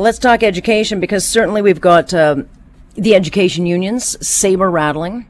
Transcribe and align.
Let's 0.00 0.18
talk 0.18 0.42
education 0.42 0.98
because 0.98 1.28
certainly 1.28 1.60
we've 1.60 1.78
got 1.78 2.14
um, 2.14 2.48
the 2.94 3.14
education 3.14 3.66
unions 3.66 4.16
saber 4.26 4.70
rattling. 4.70 5.26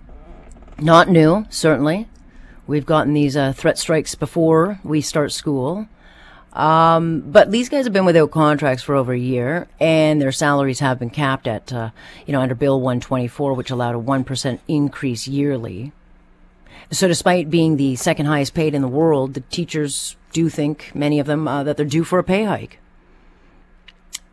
Not 0.78 1.08
new, 1.08 1.44
certainly. 1.50 2.06
We've 2.68 2.86
gotten 2.86 3.12
these 3.12 3.36
uh, 3.36 3.52
threat 3.52 3.78
strikes 3.78 4.14
before 4.14 4.78
we 4.84 5.00
start 5.00 5.32
school. 5.32 5.88
Um, 6.52 7.22
but 7.22 7.50
these 7.50 7.68
guys 7.68 7.84
have 7.84 7.92
been 7.92 8.04
without 8.04 8.30
contracts 8.30 8.84
for 8.84 8.94
over 8.94 9.12
a 9.12 9.18
year, 9.18 9.66
and 9.80 10.22
their 10.22 10.30
salaries 10.30 10.78
have 10.78 11.00
been 11.00 11.10
capped 11.10 11.48
at, 11.48 11.72
uh, 11.72 11.90
you 12.24 12.32
know, 12.32 12.40
under 12.40 12.54
Bill 12.54 12.80
124, 12.80 13.54
which 13.54 13.72
allowed 13.72 13.96
a 13.96 13.98
1% 13.98 14.60
increase 14.68 15.26
yearly. 15.26 15.90
So, 16.92 17.08
despite 17.08 17.50
being 17.50 17.76
the 17.76 17.96
second 17.96 18.26
highest 18.26 18.54
paid 18.54 18.76
in 18.76 18.82
the 18.82 18.88
world, 18.88 19.34
the 19.34 19.40
teachers 19.40 20.14
do 20.32 20.48
think, 20.48 20.92
many 20.94 21.18
of 21.18 21.26
them, 21.26 21.48
uh, 21.48 21.64
that 21.64 21.76
they're 21.76 21.84
due 21.84 22.04
for 22.04 22.20
a 22.20 22.24
pay 22.24 22.44
hike. 22.44 22.78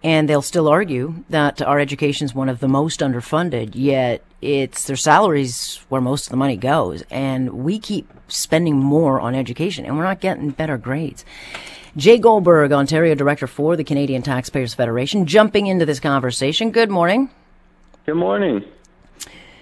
And 0.03 0.29
they'll 0.29 0.41
still 0.41 0.67
argue 0.67 1.23
that 1.29 1.61
our 1.61 1.79
education 1.79 2.25
is 2.25 2.35
one 2.35 2.49
of 2.49 2.59
the 2.59 2.67
most 2.67 2.99
underfunded, 2.99 3.71
yet 3.73 4.23
it's 4.41 4.85
their 4.85 4.95
salaries 4.95 5.81
where 5.89 6.01
most 6.01 6.27
of 6.27 6.31
the 6.31 6.37
money 6.37 6.55
goes. 6.55 7.03
And 7.09 7.63
we 7.63 7.79
keep 7.79 8.11
spending 8.27 8.77
more 8.77 9.19
on 9.19 9.33
education, 9.33 9.85
and 9.85 9.97
we're 9.97 10.03
not 10.03 10.21
getting 10.21 10.51
better 10.51 10.77
grades. 10.77 11.25
Jay 11.95 12.19
Goldberg, 12.19 12.71
Ontario 12.71 13.15
Director 13.15 13.47
for 13.47 13.75
the 13.75 13.83
Canadian 13.83 14.21
Taxpayers 14.21 14.75
Federation, 14.75 15.25
jumping 15.25 15.65
into 15.65 15.85
this 15.85 15.99
conversation. 15.99 16.69
Good 16.69 16.91
morning. 16.91 17.31
Good 18.05 18.15
morning. 18.17 18.63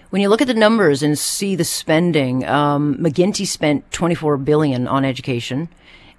When 0.10 0.22
you 0.22 0.30
look 0.30 0.42
at 0.42 0.48
the 0.48 0.54
numbers 0.54 1.02
and 1.02 1.18
see 1.18 1.56
the 1.56 1.64
spending, 1.64 2.46
um, 2.46 2.98
McGuinty 2.98 3.48
spent 3.48 3.90
24 3.92 4.38
billion 4.38 4.88
on 4.88 5.06
education, 5.06 5.70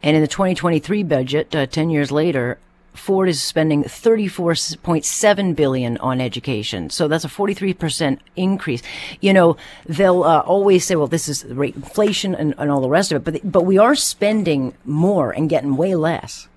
and 0.03 0.17
in 0.17 0.23
the 0.23 0.29
2023 0.29 1.03
budget, 1.03 1.55
uh, 1.55 1.67
10 1.67 1.91
years 1.91 2.11
later, 2.11 2.59
Ford 2.97 3.29
is 3.29 3.43
spending 3.43 3.85
34.7 3.85 5.57
billion 5.57 5.97
on 5.99 6.21
education. 6.21 6.91
So 6.91 7.09
that's 7.09 7.25
a 7.25 7.29
43% 7.29 8.19
increase. 8.37 8.83
You 9.21 9.33
know, 9.33 9.57
they'll 9.87 10.25
uh, 10.25 10.41
always 10.41 10.85
say, 10.85 10.97
well, 10.97 11.07
this 11.07 11.29
is 11.29 11.45
rate 11.45 11.77
inflation 11.77 12.35
and, 12.35 12.55
and 12.59 12.71
all 12.71 12.81
the 12.81 12.89
rest 12.89 13.13
of 13.13 13.17
it, 13.17 13.33
but, 13.33 13.53
but 13.53 13.63
we 13.63 13.79
are 13.79 13.95
spending 13.95 14.75
more 14.85 15.31
and 15.31 15.49
getting 15.49 15.77
way 15.77 15.95
less. 15.95 16.49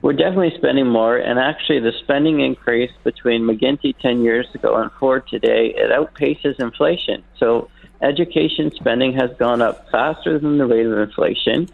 We're 0.00 0.12
definitely 0.12 0.56
spending 0.56 0.86
more, 0.86 1.16
and 1.16 1.40
actually, 1.40 1.80
the 1.80 1.92
spending 2.02 2.40
increase 2.40 2.92
between 3.02 3.42
McGuinty 3.42 3.98
10 3.98 4.22
years 4.22 4.46
ago 4.54 4.76
and 4.76 4.92
Ford 4.92 5.26
today, 5.26 5.74
it 5.76 5.90
outpaces 5.90 6.60
inflation. 6.60 7.24
So, 7.38 7.68
education 8.00 8.70
spending 8.76 9.14
has 9.14 9.30
gone 9.38 9.60
up 9.60 9.90
faster 9.90 10.38
than 10.38 10.58
the 10.58 10.66
rate 10.66 10.86
of 10.86 10.96
inflation. 10.98 11.68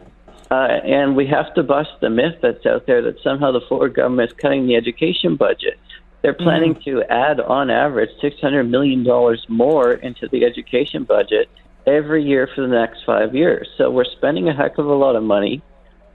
Uh, 0.51 0.69
and 0.85 1.17
we 1.17 1.27
have 1.27 1.53
to 1.55 1.63
bust 1.63 1.91
the 2.01 2.11
myth 2.11 2.37
that's 2.43 2.67
out 2.67 2.87
there 2.87 3.03
that 3.03 3.17
somehow 3.23 3.51
the 3.51 3.63
Ford 3.69 3.95
government 3.95 4.31
is 4.31 4.37
cutting 4.37 4.67
the 4.67 4.77
education 4.77 5.37
budget. 5.37 5.79
They're 6.23 6.35
planning 6.35 6.75
mm-hmm. 6.75 6.99
to 6.99 7.13
add, 7.13 7.41
on 7.41 7.71
average, 7.71 8.11
$600 8.23 8.69
million 8.69 9.05
more 9.49 9.93
into 9.93 10.29
the 10.29 10.45
education 10.45 11.05
budget 11.05 11.49
every 11.87 12.25
year 12.25 12.49
for 12.55 12.63
the 12.63 12.69
next 12.69 13.05
five 13.05 13.35
years. 13.35 13.69
So 13.77 13.91
we're 13.91 14.05
spending 14.05 14.49
a 14.49 14.55
heck 14.55 14.79
of 14.79 14.87
a 14.87 14.95
lot 14.95 15.17
of 15.17 15.23
money. 15.23 15.63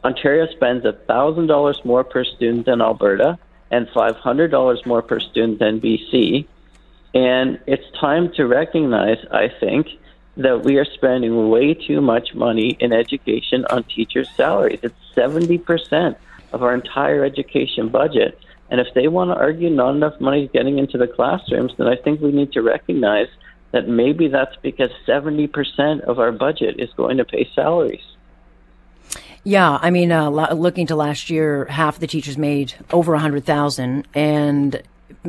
Ontario 0.03 0.47
spends 0.55 0.83
$1,000 0.83 1.85
more 1.85 2.03
per 2.03 2.23
student 2.23 2.65
than 2.65 2.81
Alberta 2.81 3.37
and 3.71 3.87
$500 3.89 4.85
more 4.85 5.01
per 5.01 5.19
student 5.19 5.59
than 5.59 5.79
BC. 5.79 6.47
And 7.13 7.59
it's 7.67 7.85
time 7.99 8.31
to 8.33 8.47
recognize, 8.47 9.17
I 9.31 9.51
think, 9.59 9.87
that 10.39 10.63
we 10.63 10.77
are 10.77 10.85
spending 10.85 11.49
way 11.49 11.73
too 11.73 11.99
much 11.99 12.33
money 12.33 12.77
in 12.79 12.93
education 12.93 13.65
on 13.69 13.83
teachers' 13.83 14.29
salaries. 14.35 14.79
It's 14.81 14.95
70% 15.15 16.15
of 16.53 16.63
our 16.63 16.73
entire 16.73 17.25
education 17.25 17.89
budget. 17.89 18.39
And 18.69 18.79
if 18.79 18.87
they 18.93 19.09
want 19.09 19.31
to 19.31 19.35
argue 19.35 19.69
not 19.69 19.95
enough 19.95 20.19
money 20.21 20.45
is 20.45 20.51
getting 20.51 20.79
into 20.79 20.97
the 20.97 21.07
classrooms, 21.07 21.73
then 21.77 21.87
I 21.87 21.97
think 21.97 22.21
we 22.21 22.31
need 22.31 22.53
to 22.53 22.61
recognize 22.61 23.27
that 23.71 23.89
maybe 23.89 24.29
that's 24.29 24.55
because 24.61 24.91
70% 25.05 26.01
of 26.01 26.19
our 26.19 26.31
budget 26.31 26.79
is 26.79 26.89
going 26.93 27.17
to 27.17 27.25
pay 27.25 27.49
salaries. 27.53 28.03
Yeah, 29.43 29.77
I 29.81 29.89
mean, 29.89 30.11
uh, 30.11 30.29
looking 30.29 30.87
to 30.87 30.95
last 30.95 31.29
year, 31.29 31.65
half 31.65 31.99
the 31.99 32.07
teachers 32.07 32.37
made 32.37 32.73
over 32.91 33.11
100,000 33.11 34.07
and 34.13 34.81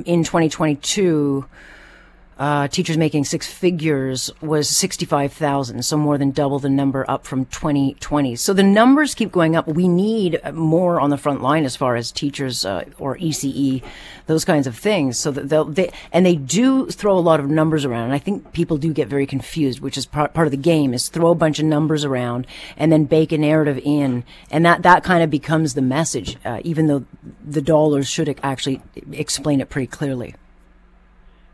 in 0.05 0.23
2022 0.23 1.47
uh, 2.41 2.67
teachers 2.69 2.97
making 2.97 3.23
six 3.23 3.47
figures 3.47 4.31
was 4.41 4.67
65,000, 4.71 5.85
so 5.85 5.99
more 5.99 6.17
than 6.17 6.31
double 6.31 6.59
the 6.59 6.71
number 6.71 7.05
up 7.07 7.27
from 7.27 7.45
2020. 7.45 8.35
So 8.35 8.55
the 8.55 8.63
numbers 8.63 9.15
keep 9.15 9.31
going 9.31 9.55
up. 9.55 9.69
We 9.69 9.87
need 9.89 10.41
more 10.55 11.01
on 11.01 11.11
the 11.11 11.19
front 11.19 11.43
line 11.43 11.67
as 11.67 11.77
far 11.77 11.97
as 11.97 12.11
teachers 12.11 12.65
uh, 12.65 12.87
or 12.99 13.19
ECE, 13.19 13.85
those 14.25 14.47
kinds 14.47 14.67
of 14.67 14.75
things. 14.75 15.19
So 15.19 15.31
that 15.33 15.51
they'll, 15.51 15.67
they, 15.67 15.93
and 16.13 16.25
they 16.25 16.35
do 16.35 16.87
throw 16.87 17.19
a 17.19 17.21
lot 17.21 17.41
of 17.41 17.51
numbers 17.51 17.85
around. 17.85 18.05
And 18.05 18.15
I 18.15 18.19
think 18.19 18.55
people 18.55 18.79
do 18.79 18.95
get 18.95 19.07
very 19.07 19.27
confused, 19.27 19.81
which 19.81 19.99
is 19.99 20.07
part, 20.07 20.33
part 20.33 20.47
of 20.47 20.51
the 20.51 20.57
game 20.57 20.95
is 20.95 21.11
throw 21.11 21.33
a 21.33 21.35
bunch 21.35 21.59
of 21.59 21.67
numbers 21.67 22.07
around 22.07 22.47
and 22.79 22.91
then 22.91 23.05
bake 23.05 23.33
a 23.33 23.39
narrative 23.39 23.79
in. 23.85 24.25
And 24.51 24.65
that, 24.65 24.83
that 24.83 25.05
kind 25.05 25.23
of 25.23 25.29
becomes 25.29 25.75
the 25.75 25.83
message, 25.83 26.39
uh, 26.47 26.61
even 26.65 26.87
though 26.87 27.05
the 27.45 27.61
dollars 27.61 28.09
should 28.09 28.35
actually 28.43 28.81
explain 29.13 29.61
it 29.61 29.69
pretty 29.69 29.89
clearly. 29.89 30.35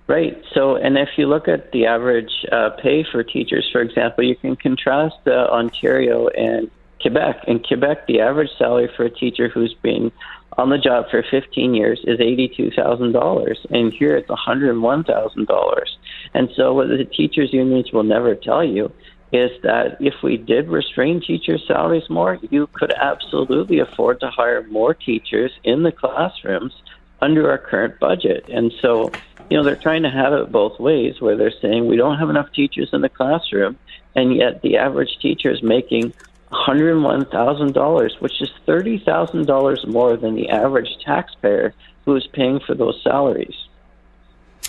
Right. 0.09 0.41
So, 0.55 0.77
and 0.77 0.97
if 0.97 1.09
you 1.17 1.27
look 1.27 1.49
at 1.49 1.73
the 1.73 1.87
average 1.87 2.47
uh, 2.53 2.71
pay 2.81 3.05
for 3.11 3.25
teachers, 3.25 3.69
for 3.73 3.81
example, 3.81 4.23
you 4.23 4.37
can 4.37 4.55
contrast 4.55 5.17
uh, 5.27 5.49
Ontario 5.51 6.29
and 6.29 6.71
Quebec. 7.01 7.45
In 7.49 7.59
Quebec, 7.59 8.07
the 8.07 8.21
average 8.21 8.51
salary 8.57 8.89
for 8.97 9.05
a 9.05 9.11
teacher 9.11 9.49
who's 9.49 9.75
been 9.75 10.13
on 10.59 10.71
the 10.71 10.79
job 10.79 11.07
for 11.11 11.25
15 11.29 11.75
years 11.75 12.01
is 12.05 12.19
$82,000, 12.19 13.67
and 13.71 13.93
here 13.93 14.17
it's 14.17 14.29
$101,000. 14.29 15.87
And 16.35 16.51
so, 16.57 16.73
what 16.73 16.89
the 16.89 17.05
teachers' 17.05 17.53
unions 17.53 17.93
will 17.93 18.05
never 18.05 18.35
tell 18.35 18.65
you 18.65 18.93
is 19.33 19.51
that 19.63 19.97
if 20.01 20.15
we 20.23 20.37
did 20.37 20.69
restrain 20.69 21.21
teachers' 21.21 21.65
salaries 21.67 22.09
more, 22.09 22.39
you 22.51 22.69
could 22.69 22.93
absolutely 22.93 23.81
afford 23.81 24.21
to 24.21 24.31
hire 24.31 24.63
more 24.69 24.95
teachers 24.95 25.51
in 25.65 25.83
the 25.83 25.93
classrooms 25.93 26.73
under 27.21 27.51
our 27.51 27.59
current 27.59 27.99
budget. 27.99 28.49
And 28.49 28.73
so, 28.81 29.11
you 29.51 29.57
know, 29.57 29.65
they're 29.65 29.77
trying 29.77 30.03
to 30.03 30.11
have 30.11 30.33
it 30.33 30.51
both 30.51 30.79
ways 30.81 31.21
where 31.21 31.37
they're 31.37 31.53
saying 31.63 31.87
we 31.87 31.97
don't 31.97 32.19
have 32.19 32.31
enough 32.31 32.53
teachers 32.53 32.91
in 32.93 33.01
the 33.01 33.09
classroom, 33.09 33.79
and 34.15 34.35
yet 34.35 34.63
the 34.63 34.77
average 34.77 35.19
teacher 35.21 35.51
is 35.51 35.63
making 35.63 36.13
$101,000, 36.53 38.21
which 38.21 38.41
is 38.41 38.51
$30,000 38.67 39.89
more 39.89 40.17
than 40.17 40.35
the 40.35 40.49
average 40.49 40.89
taxpayer 41.05 41.75
who 42.05 42.17
is 42.17 42.27
paying 42.33 42.61
for 42.61 42.75
those 42.75 43.01
salaries. 43.03 43.55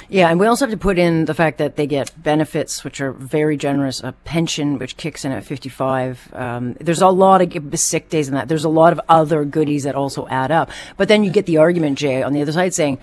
Yeah, 0.10 0.30
and 0.30 0.40
we 0.40 0.46
also 0.46 0.66
have 0.66 0.72
to 0.72 0.78
put 0.78 0.98
in 0.98 1.26
the 1.26 1.34
fact 1.34 1.58
that 1.58 1.76
they 1.76 1.88
get 1.88 2.12
benefits, 2.22 2.84
which 2.84 3.02
are 3.02 3.12
very 3.12 3.58
generous, 3.58 4.02
a 4.02 4.14
pension, 4.24 4.78
which 4.78 4.96
kicks 4.96 5.26
in 5.26 5.32
at 5.32 5.44
55. 5.44 6.34
Um, 6.34 6.74
there's 6.80 7.02
a 7.02 7.10
lot 7.10 7.42
of 7.42 7.80
sick 7.80 8.10
days 8.10 8.28
and 8.28 8.38
that. 8.38 8.48
There's 8.48 8.64
a 8.64 8.70
lot 8.70 8.94
of 8.94 9.02
other 9.10 9.44
goodies 9.44 9.84
that 9.84 9.96
also 9.96 10.28
add 10.28 10.52
up. 10.52 10.70
But 10.96 11.08
then 11.08 11.24
you 11.24 11.32
get 11.32 11.46
the 11.46 11.58
argument, 11.58 11.98
Jay, 11.98 12.24
on 12.24 12.34
the 12.34 12.42
other 12.42 12.52
side 12.52 12.74
saying, 12.74 13.00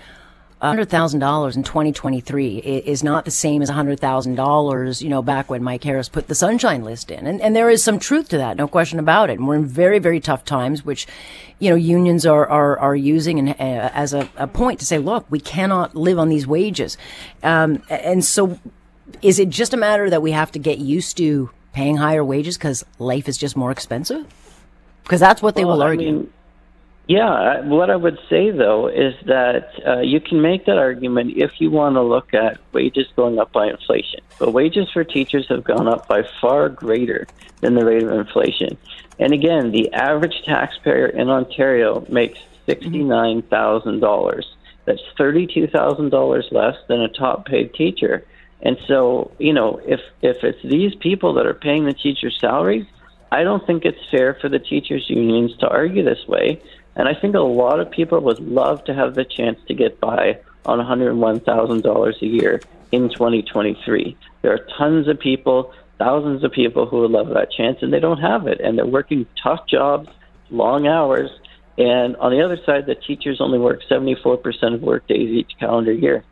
$100,000 0.61 1.55
in 1.55 1.63
2023 1.63 2.57
is 2.57 3.03
not 3.03 3.25
the 3.25 3.31
same 3.31 3.61
as 3.61 3.69
$100,000, 3.69 5.01
you 5.01 5.09
know, 5.09 5.21
back 5.21 5.49
when 5.49 5.61
Mike 5.61 5.83
Harris 5.83 6.07
put 6.07 6.27
the 6.27 6.35
sunshine 6.35 6.83
list 6.83 7.11
in. 7.11 7.27
And, 7.27 7.41
and 7.41 7.55
there 7.55 7.69
is 7.69 7.83
some 7.83 7.99
truth 7.99 8.29
to 8.29 8.37
that, 8.37 8.55
no 8.55 8.67
question 8.67 8.97
about 8.97 9.29
it. 9.29 9.37
And 9.37 9.47
we're 9.47 9.55
in 9.55 9.65
very, 9.65 9.99
very 9.99 10.19
tough 10.19 10.45
times, 10.45 10.85
which, 10.85 11.07
you 11.59 11.69
know, 11.69 11.75
unions 11.75 12.25
are, 12.25 12.47
are, 12.47 12.79
are 12.79 12.95
using 12.95 13.37
and, 13.37 13.49
uh, 13.49 13.91
as 13.93 14.13
a, 14.13 14.29
a, 14.37 14.47
point 14.47 14.79
to 14.79 14.85
say, 14.85 14.97
look, 14.97 15.25
we 15.29 15.39
cannot 15.39 15.93
live 15.95 16.17
on 16.17 16.29
these 16.29 16.47
wages. 16.47 16.97
Um, 17.43 17.83
and 17.89 18.23
so 18.23 18.57
is 19.21 19.39
it 19.39 19.49
just 19.49 19.73
a 19.73 19.77
matter 19.77 20.09
that 20.09 20.21
we 20.21 20.31
have 20.31 20.51
to 20.53 20.59
get 20.59 20.77
used 20.79 21.17
to 21.17 21.49
paying 21.73 21.97
higher 21.97 22.23
wages 22.23 22.57
because 22.57 22.85
life 22.97 23.27
is 23.27 23.37
just 23.37 23.57
more 23.57 23.71
expensive? 23.71 24.25
Because 25.03 25.19
that's 25.19 25.41
what 25.41 25.55
they 25.55 25.65
well, 25.65 25.77
will 25.77 25.83
argue. 25.83 26.11
mean, 26.11 26.33
yeah, 27.07 27.61
what 27.61 27.91
I 27.91 27.95
would 27.95 28.17
say 28.29 28.49
though 28.49 28.87
is 28.87 29.13
that 29.25 29.69
uh, 29.85 29.99
you 29.99 30.19
can 30.19 30.41
make 30.41 30.65
that 30.65 30.77
argument 30.77 31.33
if 31.35 31.51
you 31.59 31.69
want 31.69 31.95
to 31.95 32.01
look 32.01 32.33
at 32.33 32.59
wages 32.73 33.05
going 33.15 33.37
up 33.37 33.51
by 33.51 33.67
inflation. 33.67 34.21
But 34.39 34.53
wages 34.53 34.89
for 34.91 35.03
teachers 35.03 35.45
have 35.49 35.63
gone 35.63 35.87
up 35.87 36.07
by 36.07 36.23
far 36.41 36.67
greater 36.69 37.27
than 37.61 37.75
the 37.75 37.85
rate 37.85 38.03
of 38.03 38.11
inflation. 38.11 38.77
And 39.19 39.33
again, 39.33 39.71
the 39.71 39.93
average 39.93 40.41
taxpayer 40.45 41.05
in 41.05 41.29
Ontario 41.29 42.05
makes 42.09 42.39
$69,000. 42.67 44.43
That's 44.85 45.01
$32,000 45.19 46.51
less 46.51 46.75
than 46.87 47.01
a 47.01 47.07
top 47.09 47.45
paid 47.45 47.73
teacher. 47.75 48.25
And 48.61 48.77
so, 48.87 49.31
you 49.37 49.53
know, 49.53 49.79
if, 49.85 50.01
if 50.21 50.43
it's 50.43 50.61
these 50.63 50.95
people 50.95 51.33
that 51.35 51.45
are 51.45 51.53
paying 51.53 51.85
the 51.85 51.93
teachers' 51.93 52.37
salaries, 52.41 52.85
I 53.31 53.43
don't 53.43 53.65
think 53.65 53.85
it's 53.85 53.99
fair 54.09 54.35
for 54.35 54.49
the 54.49 54.59
teachers' 54.59 55.05
unions 55.07 55.55
to 55.57 55.67
argue 55.67 56.03
this 56.03 56.25
way 56.27 56.61
and 56.95 57.07
I 57.07 57.13
think 57.13 57.35
a 57.35 57.39
lot 57.39 57.79
of 57.79 57.91
people 57.91 58.19
would 58.21 58.39
love 58.39 58.83
to 58.85 58.93
have 58.93 59.15
the 59.15 59.25
chance 59.25 59.59
to 59.67 59.73
get 59.73 59.99
by 59.99 60.39
on 60.65 60.79
$101,000 60.79 62.21
a 62.21 62.25
year 62.25 62.61
in 62.91 63.09
2023. 63.09 64.17
There 64.41 64.53
are 64.53 64.67
tons 64.77 65.07
of 65.07 65.19
people, 65.19 65.73
thousands 65.97 66.43
of 66.43 66.51
people 66.51 66.85
who 66.85 67.01
would 67.01 67.11
love 67.11 67.29
that 67.29 67.51
chance, 67.51 67.79
and 67.81 67.91
they 67.91 67.99
don't 67.99 68.21
have 68.21 68.47
it. 68.47 68.59
And 68.61 68.77
they're 68.77 68.85
working 68.85 69.25
tough 69.41 69.67
jobs, 69.67 70.09
long 70.49 70.87
hours, 70.87 71.29
And 71.77 72.15
on 72.17 72.31
the 72.31 72.41
other 72.41 72.57
side, 72.65 72.85
the 72.85 72.95
teachers 72.95 73.41
only 73.41 73.59
work 73.59 73.81
74% 73.89 74.73
of 74.73 74.81
work 74.81 75.07
days 75.07 75.29
each 75.29 75.51
calendar 75.59 75.91
year. 75.91 76.23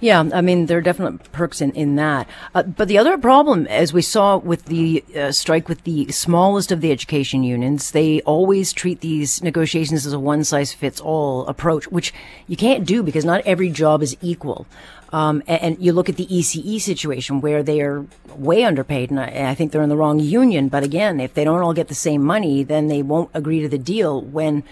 Yeah, 0.00 0.28
I 0.32 0.40
mean, 0.40 0.66
there 0.66 0.78
are 0.78 0.82
definite 0.82 1.30
perks 1.32 1.60
in, 1.60 1.72
in 1.72 1.96
that. 1.96 2.28
Uh, 2.54 2.62
but 2.62 2.88
the 2.88 2.98
other 2.98 3.18
problem, 3.18 3.66
as 3.66 3.92
we 3.92 4.02
saw 4.02 4.36
with 4.36 4.66
the 4.66 5.04
uh, 5.16 5.32
strike 5.32 5.68
with 5.68 5.84
the 5.84 6.10
smallest 6.12 6.70
of 6.70 6.80
the 6.80 6.92
education 6.92 7.42
unions, 7.42 7.90
they 7.90 8.20
always 8.22 8.72
treat 8.72 9.00
these 9.00 9.42
negotiations 9.42 10.06
as 10.06 10.12
a 10.12 10.18
one 10.18 10.44
size 10.44 10.72
fits 10.72 11.00
all 11.00 11.46
approach, 11.46 11.88
which 11.88 12.14
you 12.46 12.56
can't 12.56 12.86
do 12.86 13.02
because 13.02 13.24
not 13.24 13.42
every 13.44 13.70
job 13.70 14.02
is 14.02 14.16
equal. 14.22 14.66
Um, 15.10 15.42
and, 15.46 15.62
and, 15.62 15.78
you 15.80 15.94
look 15.94 16.10
at 16.10 16.16
the 16.16 16.26
ECE 16.26 16.82
situation 16.82 17.40
where 17.40 17.62
they 17.62 17.80
are 17.80 18.04
way 18.36 18.64
underpaid, 18.64 19.10
and 19.10 19.18
I, 19.18 19.48
I 19.50 19.54
think 19.54 19.72
they're 19.72 19.82
in 19.82 19.88
the 19.88 19.96
wrong 19.96 20.20
union. 20.20 20.68
But 20.68 20.84
again, 20.84 21.18
if 21.18 21.32
they 21.32 21.44
don't 21.44 21.62
all 21.62 21.72
get 21.72 21.88
the 21.88 21.94
same 21.94 22.22
money, 22.22 22.62
then 22.62 22.88
they 22.88 23.00
won't 23.00 23.30
agree 23.32 23.62
to 23.62 23.70
the 23.70 23.78
deal 23.78 24.20
when 24.20 24.64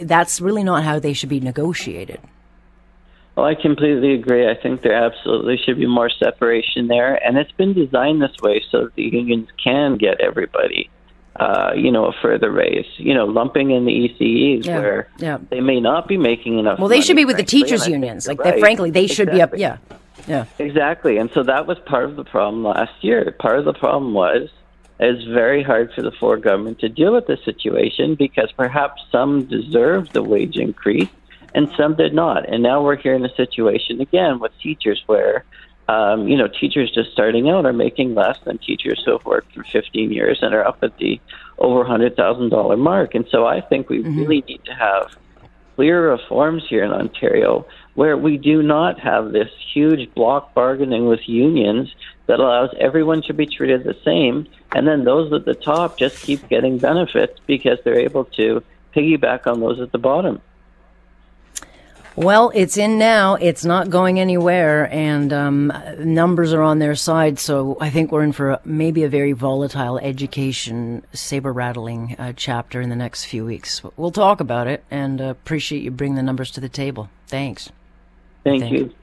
that's 0.00 0.40
really 0.40 0.64
not 0.64 0.84
how 0.84 0.98
they 0.98 1.12
should 1.12 1.28
be 1.28 1.40
negotiated. 1.40 2.18
Well, 3.36 3.46
I 3.46 3.54
completely 3.56 4.14
agree. 4.14 4.48
I 4.48 4.54
think 4.54 4.82
there 4.82 4.94
absolutely 4.94 5.56
should 5.56 5.78
be 5.78 5.86
more 5.86 6.08
separation 6.08 6.86
there, 6.86 7.16
and 7.26 7.36
it's 7.36 7.50
been 7.52 7.72
designed 7.72 8.22
this 8.22 8.36
way 8.40 8.62
so 8.70 8.90
the 8.94 9.02
unions 9.02 9.48
can 9.62 9.96
get 9.96 10.20
everybody, 10.20 10.88
uh, 11.36 11.72
you 11.74 11.90
know, 11.90 12.06
a 12.06 12.12
further 12.22 12.52
raise. 12.52 12.86
You 12.96 13.12
know, 13.12 13.24
lumping 13.24 13.72
in 13.72 13.86
the 13.86 13.92
ECEs 13.92 14.66
yeah, 14.66 14.78
where 14.78 15.08
yeah. 15.18 15.38
they 15.50 15.60
may 15.60 15.80
not 15.80 16.06
be 16.06 16.16
making 16.16 16.60
enough. 16.60 16.78
Well, 16.78 16.88
they 16.88 17.00
should 17.00 17.16
be 17.16 17.24
with 17.24 17.36
frankly, 17.36 17.60
the 17.60 17.66
teachers' 17.66 17.88
unions. 17.88 18.28
Like, 18.28 18.38
right. 18.38 18.54
they, 18.54 18.60
frankly, 18.60 18.92
they 18.92 19.08
should 19.08 19.28
exactly. 19.28 19.58
be 19.58 19.64
up. 19.64 19.80
Yeah, 19.88 19.96
yeah, 20.28 20.44
exactly. 20.64 21.18
And 21.18 21.28
so 21.32 21.42
that 21.42 21.66
was 21.66 21.78
part 21.80 22.04
of 22.04 22.14
the 22.14 22.24
problem 22.24 22.62
last 22.62 23.02
year. 23.02 23.34
Part 23.40 23.58
of 23.58 23.64
the 23.64 23.74
problem 23.74 24.14
was 24.14 24.48
it's 25.00 25.24
very 25.24 25.64
hard 25.64 25.92
for 25.92 26.02
the 26.02 26.12
Ford 26.12 26.42
government 26.42 26.78
to 26.80 26.88
deal 26.88 27.12
with 27.12 27.26
the 27.26 27.36
situation 27.44 28.14
because 28.14 28.52
perhaps 28.52 29.02
some 29.10 29.44
deserve 29.46 30.12
the 30.12 30.22
wage 30.22 30.56
increase 30.56 31.08
and 31.54 31.70
some 31.76 31.94
did 31.94 32.12
not. 32.12 32.48
And 32.48 32.62
now 32.62 32.82
we're 32.82 32.96
here 32.96 33.14
in 33.14 33.24
a 33.24 33.34
situation 33.34 34.00
again 34.00 34.40
with 34.40 34.52
teachers 34.60 35.02
where, 35.06 35.44
um, 35.88 36.26
you 36.28 36.36
know, 36.36 36.48
teachers 36.48 36.90
just 36.90 37.12
starting 37.12 37.48
out 37.48 37.64
are 37.64 37.72
making 37.72 38.14
less 38.14 38.38
than 38.40 38.58
teachers 38.58 39.02
who 39.04 39.12
have 39.12 39.24
worked 39.24 39.54
for 39.54 39.62
15 39.64 40.10
years 40.10 40.38
and 40.42 40.54
are 40.54 40.66
up 40.66 40.82
at 40.82 40.96
the 40.98 41.20
over 41.58 41.84
$100,000 41.84 42.78
mark. 42.78 43.14
And 43.14 43.26
so 43.30 43.46
I 43.46 43.60
think 43.60 43.88
we 43.88 44.02
mm-hmm. 44.02 44.18
really 44.18 44.44
need 44.48 44.64
to 44.64 44.74
have 44.74 45.16
clear 45.76 46.10
reforms 46.10 46.64
here 46.68 46.84
in 46.84 46.92
Ontario 46.92 47.66
where 47.94 48.16
we 48.16 48.36
do 48.36 48.62
not 48.62 48.98
have 48.98 49.32
this 49.32 49.50
huge 49.72 50.12
block 50.14 50.54
bargaining 50.54 51.06
with 51.06 51.28
unions 51.28 51.94
that 52.26 52.40
allows 52.40 52.70
everyone 52.78 53.22
to 53.22 53.34
be 53.34 53.46
treated 53.46 53.84
the 53.84 53.96
same. 54.04 54.46
And 54.74 54.88
then 54.88 55.04
those 55.04 55.32
at 55.32 55.44
the 55.44 55.54
top 55.54 55.98
just 55.98 56.20
keep 56.22 56.48
getting 56.48 56.78
benefits 56.78 57.38
because 57.46 57.78
they're 57.84 57.98
able 57.98 58.24
to 58.36 58.62
piggyback 58.94 59.46
on 59.46 59.60
those 59.60 59.80
at 59.80 59.92
the 59.92 59.98
bottom. 59.98 60.40
Well, 62.16 62.52
it's 62.54 62.76
in 62.76 62.96
now. 62.96 63.34
It's 63.34 63.64
not 63.64 63.90
going 63.90 64.20
anywhere, 64.20 64.88
and 64.92 65.32
um, 65.32 65.72
numbers 65.98 66.52
are 66.52 66.62
on 66.62 66.78
their 66.78 66.94
side. 66.94 67.40
So 67.40 67.76
I 67.80 67.90
think 67.90 68.12
we're 68.12 68.22
in 68.22 68.30
for 68.30 68.50
a, 68.50 68.60
maybe 68.64 69.02
a 69.02 69.08
very 69.08 69.32
volatile 69.32 69.98
education 69.98 71.04
saber 71.12 71.52
rattling 71.52 72.14
uh, 72.16 72.32
chapter 72.36 72.80
in 72.80 72.88
the 72.88 72.94
next 72.94 73.24
few 73.24 73.44
weeks. 73.44 73.82
We'll 73.96 74.12
talk 74.12 74.38
about 74.38 74.68
it, 74.68 74.84
and 74.92 75.20
uh, 75.20 75.24
appreciate 75.24 75.82
you 75.82 75.90
bringing 75.90 76.14
the 76.14 76.22
numbers 76.22 76.52
to 76.52 76.60
the 76.60 76.68
table. 76.68 77.10
Thanks. 77.26 77.72
Thank 78.44 78.70
you. 78.70 78.94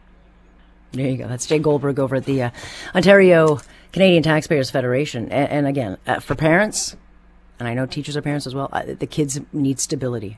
There 0.94 1.08
you 1.08 1.18
go. 1.18 1.28
That's 1.28 1.46
Jay 1.46 1.60
Goldberg 1.60 2.00
over 2.00 2.16
at 2.16 2.26
the 2.26 2.44
uh, 2.44 2.50
Ontario 2.96 3.60
Canadian 3.92 4.24
Taxpayers 4.24 4.72
Federation. 4.72 5.30
And, 5.32 5.50
and 5.50 5.68
again, 5.68 5.98
uh, 6.08 6.22
for 6.22 6.36
parents, 6.36 6.96
and 7.60 7.68
I 7.68 7.74
know 7.74 7.86
teachers 7.86 8.16
are 8.16 8.22
parents 8.22 8.48
as 8.48 8.56
well, 8.56 8.70
uh, 8.72 8.84
the 8.98 9.08
kids 9.08 9.40
need 9.52 9.82
stability. 9.82 10.38